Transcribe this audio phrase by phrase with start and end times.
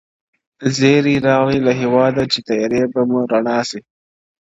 [0.77, 3.81] زېری راغی له هیواده چي تیارې به مو رڼا سي-